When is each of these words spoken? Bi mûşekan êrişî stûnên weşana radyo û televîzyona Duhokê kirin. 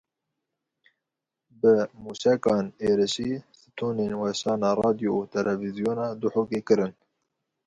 Bi 1.59 1.73
mûşekan 2.03 2.65
êrişî 2.87 3.31
stûnên 3.61 4.13
weşana 4.21 4.71
radyo 4.81 5.11
û 5.19 5.21
televîzyona 5.33 6.07
Duhokê 6.21 6.61
kirin. 6.67 6.93